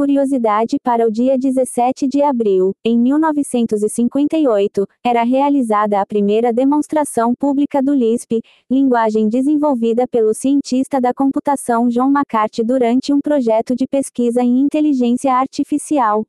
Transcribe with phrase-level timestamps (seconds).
[0.00, 7.82] curiosidade para o dia 17 de abril, em 1958, era realizada a primeira demonstração pública
[7.82, 8.40] do Lisp,
[8.70, 15.34] linguagem desenvolvida pelo cientista da computação John McCarthy durante um projeto de pesquisa em inteligência
[15.34, 16.24] artificial.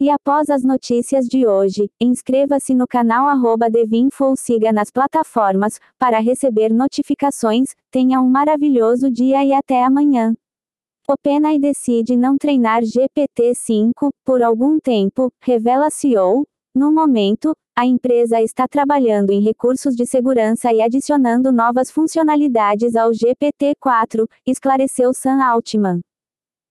[0.00, 5.80] E após as notícias de hoje, inscreva-se no canal arroba Devinfo ou siga nas plataformas,
[5.98, 10.32] para receber notificações, tenha um maravilhoso dia e até amanhã.
[11.08, 16.44] OpenAI decide não treinar GPT-5 por algum tempo, revela CEO.
[16.72, 23.10] No momento, a empresa está trabalhando em recursos de segurança e adicionando novas funcionalidades ao
[23.10, 26.00] GPT-4, esclareceu Sam Altman.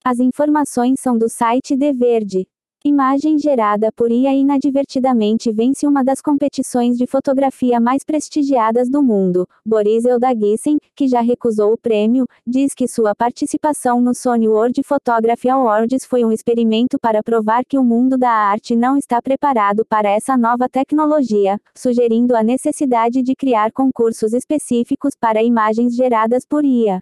[0.04, 2.48] As informações são do site The Verde.
[2.84, 9.48] Imagem gerada por IA inadvertidamente vence uma das competições de fotografia mais prestigiadas do mundo.
[9.64, 15.48] Boris Eldagissen, que já recusou o prêmio, diz que sua participação no Sony World Photography
[15.48, 20.10] Awards foi um experimento para provar que o mundo da arte não está preparado para
[20.10, 27.00] essa nova tecnologia, sugerindo a necessidade de criar concursos específicos para imagens geradas por IA.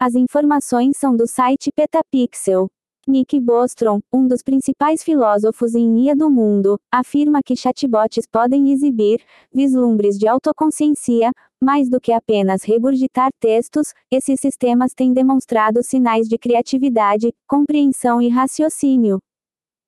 [0.00, 2.70] As informações são do site Petapixel.
[3.06, 9.22] Nick Bostrom, um dos principais filósofos em IA do mundo, afirma que chatbots podem exibir
[9.52, 11.30] vislumbres de autoconsciência,
[11.62, 18.28] mais do que apenas regurgitar textos, esses sistemas têm demonstrado sinais de criatividade, compreensão e
[18.28, 19.18] raciocínio.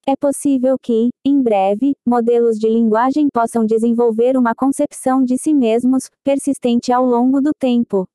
[0.06, 6.10] É possível que, em breve, modelos de linguagem possam desenvolver uma concepção de si mesmos,
[6.22, 8.06] persistente ao longo do tempo.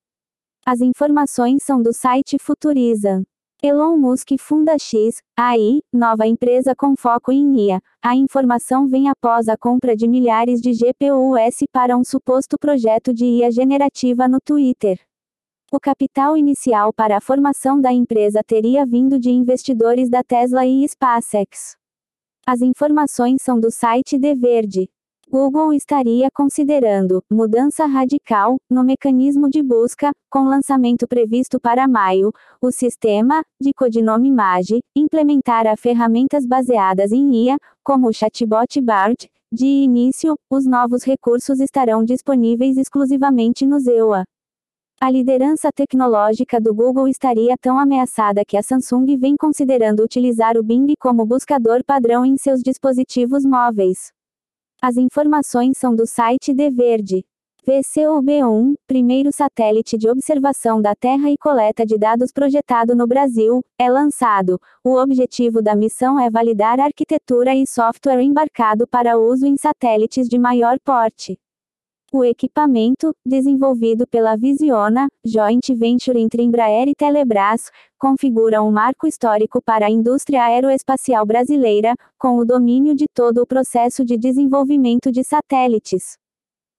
[0.66, 3.24] As informações são do site Futuriza.
[3.64, 7.80] Elon Musk funda X, AI, nova empresa com foco em IA.
[8.02, 13.24] A informação vem após a compra de milhares de GPUs para um suposto projeto de
[13.24, 15.00] IA generativa no Twitter.
[15.72, 20.84] O capital inicial para a formação da empresa teria vindo de investidores da Tesla e
[20.90, 21.78] SpaceX.
[22.44, 24.90] As informações são do site The Verde.
[25.32, 32.34] Google estaria considerando mudança radical no mecanismo de busca, com lançamento previsto para maio.
[32.62, 39.30] O sistema, de codinome Magi, implementará ferramentas baseadas em IA, como o chatbot BART.
[39.54, 44.26] De início, os novos recursos estarão disponíveis exclusivamente no ZEUA.
[45.00, 50.64] A liderança tecnológica do Google estaria tão ameaçada que a Samsung vem considerando utilizar o
[50.64, 54.12] Bing como buscador padrão em seus dispositivos móveis.
[54.84, 57.24] As informações são do site De Verde.
[57.68, 63.92] VCOB-1, primeiro satélite de observação da Terra e coleta de dados projetado no Brasil, é
[63.92, 64.60] lançado.
[64.84, 70.40] O objetivo da missão é validar arquitetura e software embarcado para uso em satélites de
[70.40, 71.38] maior porte.
[72.14, 79.62] O equipamento, desenvolvido pela Visiona, joint venture entre Embraer e Telebrás, configura um marco histórico
[79.64, 85.24] para a indústria aeroespacial brasileira, com o domínio de todo o processo de desenvolvimento de
[85.24, 86.18] satélites.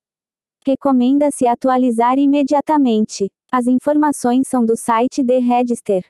[0.63, 3.31] Recomenda-se atualizar imediatamente.
[3.49, 6.03] As informações são do site The Register.